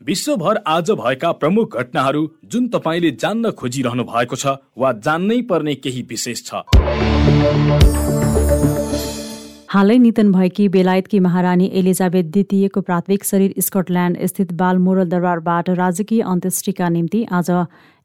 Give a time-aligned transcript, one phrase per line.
[0.00, 6.02] विश्वभर आज भएका प्रमुख घटनाहरू जुन तपाईँले जान्न खोजिरहनु भएको छ वा जान्नै पर्ने केही
[6.10, 6.62] विशेष छ।
[9.68, 16.88] हालै निधन भएकी बेलायतकी महारानी एलिजाबेथ द्वितीयको प्राथमिक शरीर स्कटल्यान्ड स्थित बालमोरल दरबारबाट राजकीय अन्त्येष्टिका
[16.88, 17.50] निम्ति आज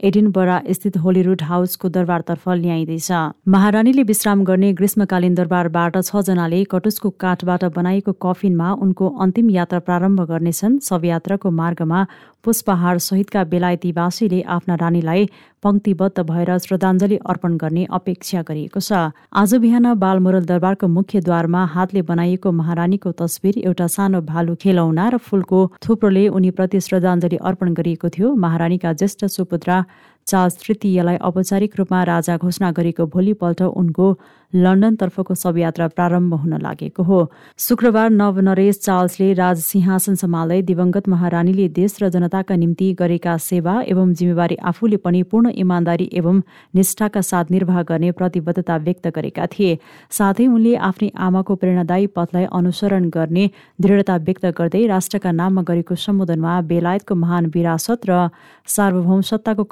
[0.03, 3.11] एडिनबरा स्थित होलीरुड हाउसको दरबारतर्फ ल्याइँदैछ।
[3.47, 10.79] महारानीले विश्राम गर्ने ग्रीष्मकालीन दरबारबाट छजनाले कटुसको काठबाट बनाइएको कफिनमा उनको अन्तिम यात्रा प्रारम्भ गर्नेछन्।
[10.83, 12.05] शवयात्राको मार्गमा
[12.43, 15.25] पुष्पहार सहितका बेलायतीवासीले आफ्ना रानीलाई
[15.63, 22.01] पङ्क्तिबद्ध भएर श्रद्धाञ्जली अर्पण गर्ने अपेक्षा गरिएको छ। आज बिहान बालमोरल दरबारको मुख्य द्वारमा हातले
[22.03, 28.35] बनाइएको महारानीको तस्विर एउटा सानो भालु खेलौना र फूलको थुप्रोले उनीप्रति श्रद्धाञ्जली अर्पण गरिएको थियो।
[28.35, 29.83] महारानीका ज्येष्ठ सुपुत्रा
[30.27, 34.07] चार्ल्स तृतीयलाई औपचारिक रूपमा राजा घोषणा गरेको भोलिपल्ट उनको
[34.53, 37.19] लन्डनतर्फको शवयात्रा प्रारम्भ हुन लागेको हो।
[37.57, 44.13] शुक्रबार नवनरेश चार्ल्सले राज सिंहासन सम्हाल्दै दिवंगत महारानीले देश र जनताका निम्ति गरेका सेवा एवं
[44.13, 46.41] जिम्मेवारी आफूले पनि पूर्ण इमान्दारी एवं
[46.75, 49.77] निष्ठाका साथ निर्वाह गर्ने प्रतिबद्धता व्यक्त गरेका थिए।
[50.11, 53.49] साथै उनले आफ्नै आमाको प्रेरणादायी पथलाई अनुसरण गर्ने
[53.81, 58.29] दृढता व्यक्त गर्दै राष्ट्रका नाममा गरेको सम्बोधनमा बेलायतको महान विरासत र
[58.67, 59.63] सार्वभौम सत्ताको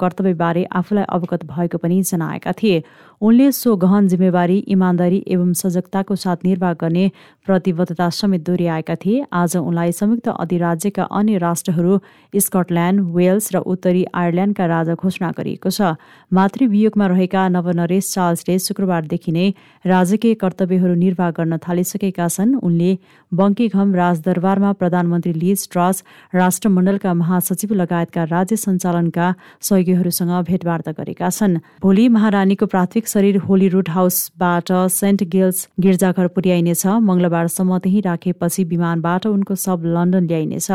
[0.42, 2.82] कर्तव्यबारे आफूलाई अवगत भएको पनि जनाएका थिए।
[3.22, 7.04] उनले सो गहन जिम्मेवारी इमान्दारी एवं सजगताको साथ निर्वाह गर्ने
[7.46, 11.98] प्रतिबद्धता समेत दोहोऱ्याएका थिए। आज उनलाई संयुक्त अधिराज्यका अन्य राष्ट्रहरू
[12.34, 15.94] स्कटल्यान्ड वेल्स र उत्तरी आयरल्यान्डका राजा घोषणा गरिएको छ।
[16.32, 19.46] मातृवियोगमा रहेका नवनरेश चार्ल्सले शुक्रबारदेखि नै
[19.86, 22.90] राजकीय कर्तव्यहरू निर्वाह गर्न थालिसकेका छन्। उनले
[23.32, 26.02] बङ्कीघम राजदरबारमा प्रधानमन्त्री लिज ट्रस
[26.34, 29.30] राष्ट्रमण्डलका महासचिव लगायतका राज्य सञ्चालनका
[29.62, 33.36] सहयोगीहरूसँग भेटवार्ता गरेका छन्। भोलि महारानीको प्राथमिक शरीर
[33.68, 40.68] रुट हाउसबाट सेन्ट गेल्स गिर्जाघर पुर्याइनेछ। मङ्गलबारसम्म त्यहीँ राखेपछि विमानबाट उनको सब लन्डन ल्याइनेछ।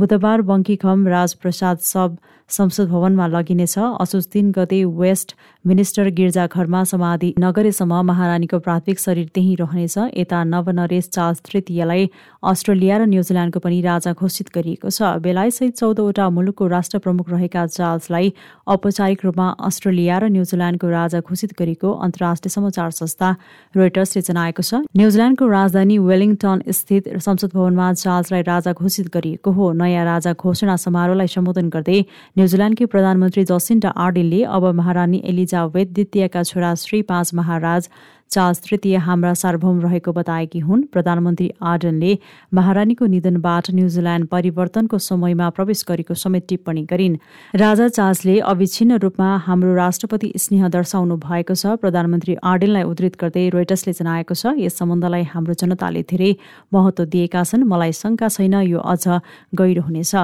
[0.00, 2.16] बुधबार बङ्कीखम राजप्रसाद सब
[2.50, 5.34] संसद भवनमा लगिनेछ। असोज तीन गते वेस्ट
[5.64, 12.08] मिनिस्टर गिर्जाघरमा समाधि नगरेसम्म महारानीको प्राथमिक शरीर त्यहीँ रहनेछ। यता नवनरेश चार्ल्स तृतीयलाई
[12.42, 18.32] अस्ट्रेलिया र न्युजिल्यान्डको पनि राजा घोषित गरिएको छ। बेलायतसहित चौधवटा मुलुकको राष्ट्र प्रमुख रहेका चार्ल्सलाई
[18.66, 23.28] औपचारिक रूपमा अस्ट्रेलिया र न्युजिल्यान्डको राजा घोषित गरेको अन्तर्राष्ट्रिय समाचार संस्था
[23.74, 30.04] रोइटर्सले जनाएको छ। न्युजिल्यान्डको राजधानी वेलिङटन स्थित संसद भवनमा चार्ल्सलाई राजा घोषित गरिएको हो। नयाँ
[30.04, 32.00] राजा घोषणा समारोहलाई सम्बोधन गर्दै
[32.36, 37.88] न्युजिल्यान्डकी प्रधानमन्त्री जसिन्डा आर्डेनले अब महारानी एलिजावेथ द्वितीयका छोरा श्री पाँच महाराज
[38.30, 42.12] चार्ल्स तृतीय हाम्रा सार्वभौम रहेको बताएकी हुन्। प्रधानमन्त्री आर्डनले
[42.54, 47.16] महारानीको निधनबाट न्युजिल्यान्ड परिवर्तनको समयमा प्रवेश गरेको समेत टिप्पणी गरिन्।
[47.54, 53.92] राजा चार्ल्सले अविच्छिन्न रूपमा हाम्रो राष्ट्रपति स्नेह दर्शाउनु भएको छ। प्रधानमन्त्री आर्डेनलाई उद्धृत गर्दै रोइटर्सले
[53.98, 56.30] जनाएको छ यस सम्बन्धलाई हाम्रो जनताले धेरै
[56.70, 59.18] महत्व दिएका छन्। मलाई शङ्का छैन यो अझ
[59.58, 60.14] गहिरो हुनेछ।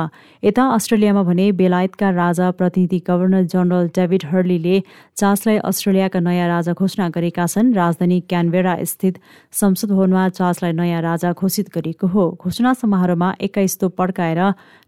[0.46, 4.76] यता अस्ट्रेलियामा भने बेलायतका राजा प्रतिनिधि गभर्नर जनरल डेभिड हर्लीले
[5.18, 9.18] चार्ल्सलाई अस्ट्रेलियाका नयाँ राजा घोषणा गरेका छन्। राजधानी क्यानबेरा स्थित
[9.52, 14.40] संसद भवनमा चार्ल्सलाई नयाँ राजा घोषित गरिएको हो। घोषणा समारोहमा एक्काइस तोप पड्काएर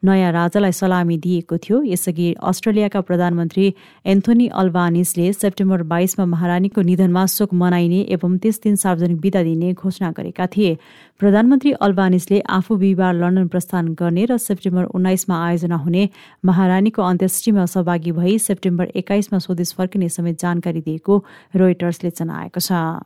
[0.04, 3.74] नयाँ राजालाई सलामी दिएको थियो। यसअघि अस्ट्रेलियाका प्रधानमन्त्री
[4.04, 10.10] एन्थोनी अल्बानिसले सेप्टेम्बर बाइसमा महारानीको निधनमा शोक मनाइने एवं त्यस दिन सार्वजनिक विदा दिने घोषणा
[10.12, 10.76] गरेका थिए।
[11.20, 16.08] प्रधानमन्त्री अल्बानिसले आफू बिहिबार लन्डन प्रस्थान गर्ने र सेप्टेम्बर उन्नाइसमा आयोजना हुने
[16.44, 21.24] महारानीको अन्त्येष्टिमा सहभागी भई सेप्टेम्बर एक्काइसमा स्वदेश फर्किने समेत जानकारी दिएको
[21.56, 22.97] रोइटर्सले जनाएको छ।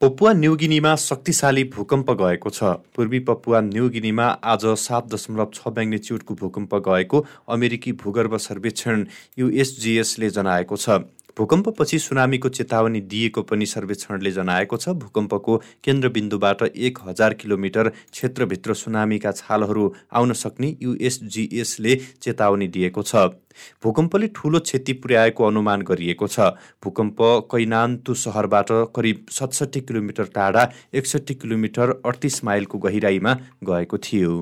[0.00, 2.64] पपुवा न्युगिनीमा शक्तिशाली भूकम्प गएको छ।
[2.96, 9.06] पूर्वी पपुवा न्युगिनीमा आज सात दशमलव छ म्याग्नेच्युडको भूकम्प गएको अमेरिकी भूगर्भ सर्वेक्षण
[9.38, 10.90] युएसजिएसले जनाएको छ।
[11.36, 19.32] भूकम्पपछि सुनामीको चेतावनी दिएको पनि सर्वेक्षणले जनाएको छ भूकम्पको केन्द्रबिन्दुबाट एक हजार किलोमिटर क्षेत्रभित्र सुनामीका
[19.32, 23.26] छालहरू आउन सक्ने युएसजिएसले चेतावनी दिएको छ।
[23.84, 26.40] भूकम्पले ठूलो क्षति पुर्याएको अनुमान गरिएको छ।
[26.84, 27.18] भूकम्प
[27.52, 33.34] कैनान्तु सहरबाट करिब सतसट्ठी किलोमिटर टाढा एकसट्ठी किलोमिटर अडतिस माइलको गहिराईमा
[33.64, 34.34] गएको थियो।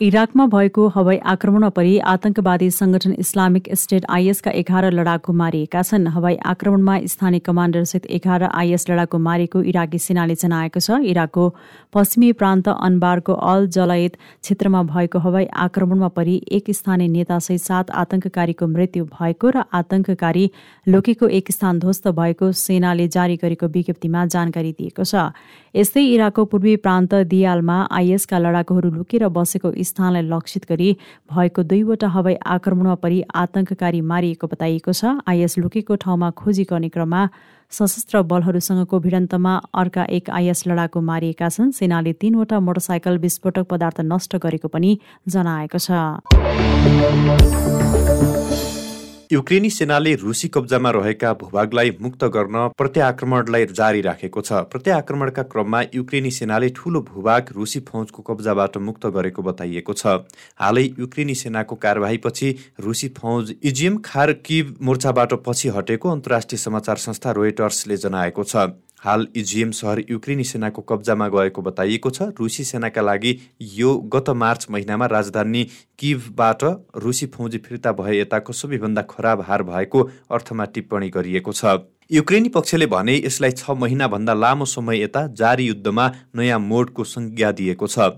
[0.00, 6.36] इराकमा भएको हवाई आक्रमणमा परि आतंकवादी संगठन इस्लामिक स्टेट आइएसका एघार लडाकु मारिएका छन्। हवाई
[6.44, 11.48] आक्रमणमा स्थानीय कमाण्डरसहित एघार आइएस लडाकु मारेको इराकी सेनाले जनाएको छ। इराकको
[11.94, 18.66] पश्चिमी प्रान्त अनबारको अल जलयत क्षेत्रमा भएको हवाई आक्रमणमा परि एक स्थानीय नेतासहित सात आतंककारीको
[18.66, 20.50] मृत्यु भएको र आतंककारी
[20.86, 25.30] लोकेको एक स्थान ध्वस्त भएको सेनाले जारी गरेको विज्ञप्तिमा जानकारी दिएको छ।
[25.74, 30.90] यस्तै इराकको पूर्वी प्रान्त दियालमा आइएसका लडाकुहरू लुकेर बसेको स्थानलाई लक्षित गरी
[31.28, 37.22] भएको दुईवटा हवाई आक्रमणमा परि आतंककारी मारिएको बताइएको छ। आइएस लुकेको ठाउँमा खोजी गर्ने क्रममा
[37.72, 44.36] सशस्त्र बलहरूसँगको भिडन्तमा अर्का एक आइएस लडाकु मारिएका छन्। सेनाले तीनवटा मोटरसाइकल विस्फोटक पदार्थ नष्ट
[44.38, 44.98] गरेको पनि
[45.28, 45.90] जनाएको छ।
[49.32, 56.30] युक्रेनी सेनाले रुसी कब्जामा रहेका भूभागलाई मुक्त गर्न प्रत्याक्रमणलाई जारी राखेको छ। प्रत्याक्रमणका क्रममा युक्रेनी
[56.30, 60.06] सेनाले ठूलो भूभाग रुसी फौजको कब्जाबाट मुक्त गरेको बताइएको छ।
[60.60, 67.96] हालै युक्रेनी सेनाको कार्यवाहीपछि रुसी फौज इजिएम खारकिब मोर्चाबाट पछि हटेको अन्तर्राष्ट्रिय समाचार संस्था रोयटर्सले
[67.98, 68.68] जनाएको छ।
[69.04, 73.38] हाल इजिएम सहर युक्रेनी सेनाको कब्जामा गएको बताइएको छ। रुसी सेनाका लागि
[73.72, 75.64] यो गत मार्च महिनामा राजधानी
[75.98, 76.64] किभबाट
[76.96, 81.64] रुसी फौजी फिर्ता भए यताको सबैभन्दा खराब हार भएको अर्थमा टिप्पणी गरिएको छ।
[82.10, 87.86] युक्रेनी पक्षले भने यसलाई छ महिनाभन्दा लामो समय यता जारी युद्धमा नयाँ मोडको संज्ञा दिएको
[87.86, 88.10] छ।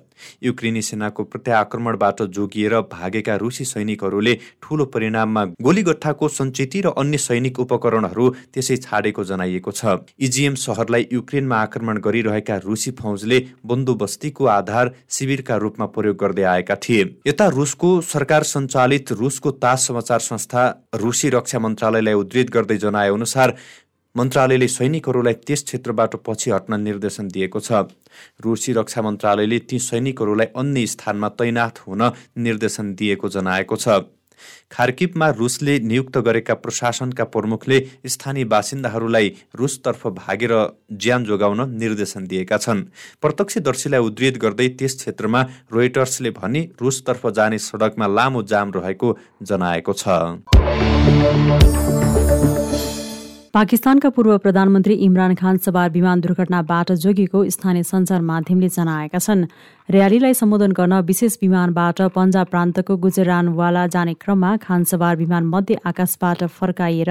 [0.43, 8.29] युक्रेनी सेनाको प्रत्याक्रमणबाट जोगिएर भागेका रुसी सैनिकहरूले ठूलो परिणाममा गोलीगट्ठाको सञ्चिति र अन्य सैनिक उपकरणहरू
[8.55, 15.87] त्यसै छाडेको जनाइएको छ। इजिएम सहरलाई युक्रेनमा आक्रमण गरिरहेका रुसी फौजले बन्दोबस्तीको आधार शिविरका रूपमा
[15.95, 20.65] प्रयोग गर्दै आएका थिए। यता रुसको सरकार सञ्चालित रुसको तास समाचार संस्था
[20.97, 23.57] रुसी रक्षा मन्त्रालयलाई उद्धित गर्दै जनाए अनुसार
[24.17, 27.73] मन्त्रालयले सैनिकहरूलाई त्यस क्षेत्रबाट पछि हट्न निर्देशन दिएको छ।
[28.41, 32.03] रुसी रक्षा मन्त्रालयले ती सैनिकहरूलाई अन्य स्थानमा तैनाथ हुन
[32.41, 33.89] निर्देशन दिएको जनाएको छ।
[34.73, 40.53] खार्किपमा रुसले नियुक्त गरेका प्रशासनका प्रमुखले स्थानीय बासिन्दाहरूलाई रुसतर्फ भागेर
[40.93, 42.85] ज्यान जोगाउन निर्देशन दिएका छन्।
[43.23, 45.43] प्रत्यक्षदर्शीलाई उद्धित गर्दै त्यस क्षेत्रमा
[45.73, 50.09] रोइटर्सले भने रुसतर्फ जाने सडकमा लामो जाम रहेको जनाएको छ।
[53.57, 59.45] पाकिस्तानका पूर्व प्रधानमन्त्री इमरान खान सवार विमान दुर्घटनाबाट जोगिएको स्थानीय सञ्चार माध्यमले जनाएका छन्।
[59.89, 66.45] र्यालीलाई सम्बोधन गर्न विशेष विमानबाट पन्जाब प्रान्तको गुजरानवाला जाने क्रममा खान सवार विमान मध्य आकाशबाट
[66.53, 67.11] फर्काइएर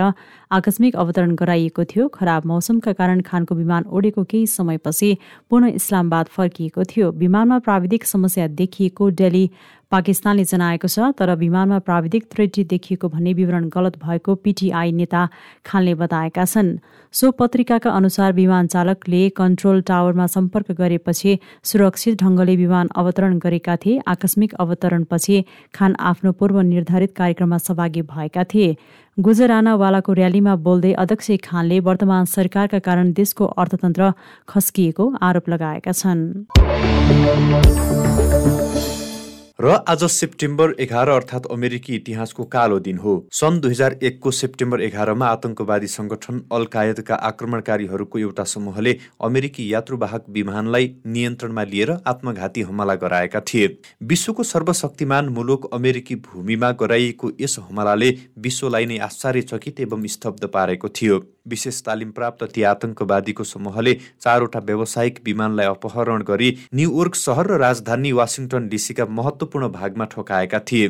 [0.51, 5.18] आकस्मिक अवतरण गराइएको थियो। खराब मौसमका कारण खानको विमान ओडेको केही समयपछि
[5.50, 9.50] पुनः इस्लामबाद फर्किएको थियो। विमानमा प्राविधिक समस्या देखिएको डेली
[9.91, 15.21] पाकिस्तानले जनाएको छ तर विमानमा प्राविधिक त्रुटि देखिएको भन्ने विवरण गलत भएको पीटीआई नेता
[15.65, 16.69] खानले बताएका छन्।
[17.13, 24.01] सो पत्रिकाका अनुसार विमान चालकले कन्ट्रोल टावरमा सम्पर्क गरेपछि सुरक्षित ढङ्गले विमान अवतरण गरेका थिए।
[24.07, 25.43] आकस्मिक अवतरणपछि
[25.73, 28.75] खान आफ्नो पूर्व निर्धारित कार्यक्रममा सहभागी भएका थिए।
[29.17, 34.11] गुजरानावालाको र्यालीमा बोल्दै अध्यक्ष खानले वर्तमान सरकारका कारण देशको अर्थतन्त्र
[34.49, 36.21] खस्किएको आरोप लगाएका छन्।
[39.60, 44.81] र आज सेप्टेम्बर एघार अर्थात् अमेरिकी इतिहासको कालो दिन हो। सन् दुई हजार एकको सेप्टेम्बर
[44.81, 52.96] एघारमा आतंकवादी संगठन अल कायदका आक्रमणकारीहरूको एउटा समूहले अमेरिकी यात्रुवाहक विमानलाई नियन्त्रणमा लिएर आत्मघाती हमला
[52.96, 53.68] गराएका थिए।
[54.04, 61.19] विश्वको सर्वशक्तिमान मुलुक अमेरिकी भूमिमा गराइएको यस हमलाले विश्वलाई नै आश्चर्यचकित एवं स्तब्ध पारेको थियो।
[61.47, 68.11] विशेष तालिम प्राप्त ती आतंकवादीको समूहले चारवटा व्यावसायिक विमानलाई अपहरण गरी न्युयोर्क सहर र राजधानी
[68.11, 70.87] वासिङटन डिसीका महत्वपूर्ण भागमा ठोकाएका थिए।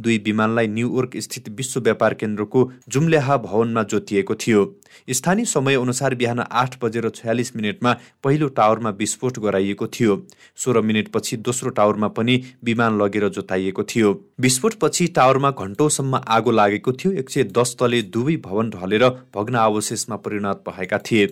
[0.00, 4.64] दुई विमानलाई न्युयोर्क स्थित विश्व व्यापार केन्द्रको जुम्ल्याहा भवनमा जोतिएको थियो।
[5.10, 10.16] स्थानीय समय अनुसार बिहान आठ बजेर छयालिस मिनटमा पहिलो टावरमा विस्फोट गराइएको थियो।
[10.56, 17.12] सोह्र मिनटपछि दोस्रो टावरमा पनि विमान लगेर जोताइएको थियो। विस्फोटपछि टावरमा घन्टौसम्म आगो लागेको थियो।
[17.12, 21.26] एक सय दस तले दुवै भवन ढलेर भग्न अवशेषमा परिणत भएका थिए।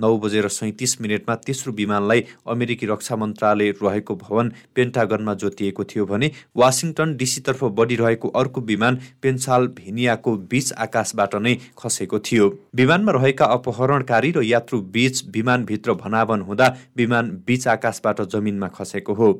[0.00, 6.30] नौ बजेर सैतिस मिनटमा तेस्रो विमानलाई अमेरिकी रक्षा मन्त्रालय रहेको भवन पेन्टागनमा जोतिएको थियो भने
[6.56, 12.48] वासिङटन डिसीतर्फ बढिरहेको अर्को विमान पेन्साल भेनियाको बीच आकाशबाट नै खसेको थियो।
[13.04, 19.32] विमानमा रहेका अपहरणकारी र यात्रु बीच विमानभित्र भनावन हुँदा विमान बीच आकाशबाट जमिनमा खसेको हो।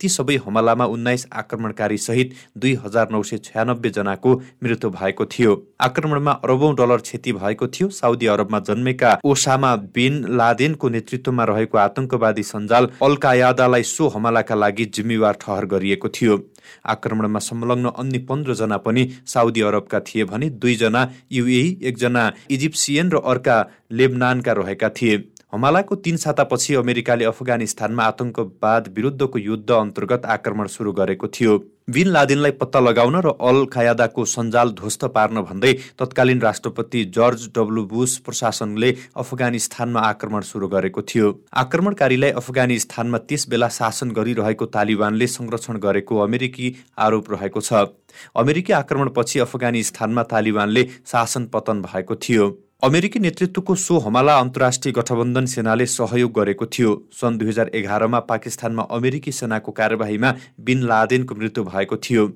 [0.00, 5.52] ती सबै हमलामा उन्नाइस आक्रमणकारी सहित दुई हजार नौ सय छयानब्बे जनाको मृत्यु भएको थियो।
[5.80, 12.42] आक्रमणमा अरबौं डलर क्षति भएको थियो। साउदी अरबमा जन्मेका ओसामा बिन लादेनको नेतृत्वमा रहेको आतंकवादी
[12.42, 16.36] सञ्जाल अल सो हमलाका लागि जिम्मेवार ठहर गरिएको थियो।
[16.84, 23.56] आक्रमणमा संलग्न अन्य पन्ध्रजना पनि साउदी अरबका थिए भने दुईजना युए एकजना इजिप्सियन र अर्का
[23.92, 25.16] लेबनानका रहेका थिए।
[25.56, 31.54] हमलाको तीन सातापछि अमेरिकाले अफगानिस्तानमा आतंकवाद विरुद्धको युद्ध अन्तर्गत आक्रमण सुरु गरेको थियो।
[31.88, 37.84] बिन लादेनलाई पत्ता लगाउन र अल खायादाको सञ्जाल ध्वस्त पार्न भन्दै तत्कालीन राष्ट्रपति जर्ज डब्लु
[37.86, 45.80] बुस प्रशासनले अफगानिस्तानमा आक्रमण सुरु गरेको थियो। आक्रमणकारीलाई अफगानिस्तानमा त्यस बेला शासन गरिरहेको तालिबानले संरक्षण
[45.80, 47.88] गरेको अमेरिकी आरोप रहेको छ।
[48.36, 52.52] अमेरिकी आक्रमणपछि अफगानिस्तानमा तालिबानले शासन पतन भएको थियो।
[52.86, 58.82] अमेरिकी नेतृत्वको सो हमला अन्तर्राष्ट्रिय गठबन्धन सेनाले सहयोग गरेको थियो। सन् दुई हजार एघारमा पाकिस्तानमा
[58.96, 62.26] अमेरिकी सेनाको कार्यवाहीमा बिन लादेनको मृत्यु भएको थियो।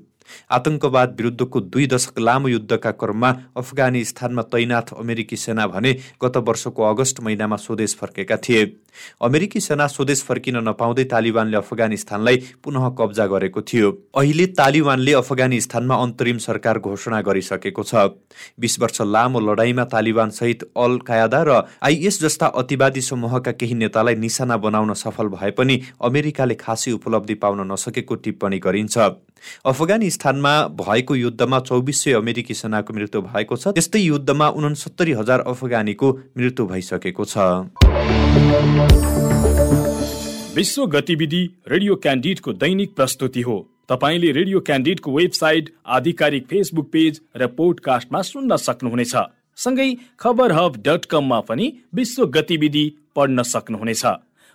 [0.51, 7.21] आतंकवाद विरुद्धको दुई दशक लामो युद्धका क्रममा अफगानिस्तानमा तैनाथ अमेरिकी सेना भने गत वर्षको अगस्त
[7.21, 8.65] महिनामा स्वदेश फर्केका थिए।
[9.23, 16.39] अमेरिकी सेना स्वदेश फर्किन नपाउँदै तालिबानले अफगानिस्तानलाई पुनः कब्जा गरेको थियो। अहिले तालिबानले अफगानिस्तानमा अन्तरिम
[16.41, 17.95] सरकार घोषणा गरिसकेको छ।
[18.61, 24.15] बिस वर्ष लामो लडाईँमा तालिबान सहित अल कायदा र आइएस जस्ता अतिवादी समूहका केही नेतालाई
[24.17, 28.99] निशाना बनाउन सफल भए पनि अमेरिकाले खासै उपलब्धि पाउन नसकेको टिप्पणी गरिन्छ।
[29.65, 36.13] अफगानिस्तानमा भएको युद्धमा चौबिस सय अमेरिकी सेनाको मृत्यु भएको छ त्यस्तै युद्धमा उनसत्तरी हजार अफगानीको
[36.39, 37.35] मृत्यु भइसकेको छ।
[40.55, 47.47] विश्व गतिविधि रेडियो क्यान्डिडको दैनिक प्रस्तुति हो। तपाईँले रेडियो क्यान्डिडको वेबसाइट आधिकारिक फेसबुक पेज र
[47.59, 49.15] पोडकास्टमा सुन्न सक्नुहुनेछ।
[49.57, 49.89] सँगै
[50.21, 52.85] खबर हब डट कममा पनि विश्व गतिविधि
[53.17, 54.05] पढ्न सक्नुहुनेछ।